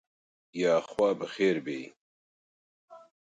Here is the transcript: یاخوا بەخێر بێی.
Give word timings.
یاخوا 0.61 1.09
بەخێر 1.19 1.57
بێی. 1.65 1.85